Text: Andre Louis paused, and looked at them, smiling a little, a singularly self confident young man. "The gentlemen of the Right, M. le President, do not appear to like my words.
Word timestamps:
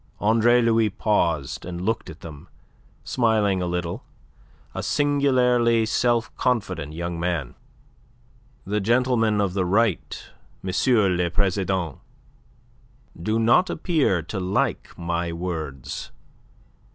Andre 0.19 0.63
Louis 0.63 0.89
paused, 0.89 1.63
and 1.63 1.79
looked 1.79 2.09
at 2.09 2.21
them, 2.21 2.47
smiling 3.03 3.61
a 3.61 3.67
little, 3.67 4.03
a 4.73 4.81
singularly 4.81 5.85
self 5.85 6.35
confident 6.37 6.93
young 6.93 7.19
man. 7.19 7.53
"The 8.65 8.81
gentlemen 8.81 9.39
of 9.39 9.53
the 9.53 9.63
Right, 9.63 10.27
M. 10.65 10.71
le 10.87 11.29
President, 11.29 11.99
do 13.21 13.37
not 13.37 13.69
appear 13.69 14.23
to 14.23 14.39
like 14.39 14.89
my 14.97 15.31
words. 15.31 16.09